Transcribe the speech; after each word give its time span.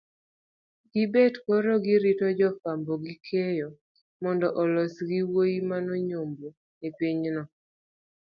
gibet 0.91 1.33
koro 1.43 1.73
ka 1.75 1.81
girito 1.85 2.25
jofwambo 2.39 2.93
gi 3.03 3.13
keyo 3.25 3.69
mondo 4.21 4.47
olos 4.61 4.95
gi 5.07 5.19
wuoyimanoyomboepinyno 5.29 7.43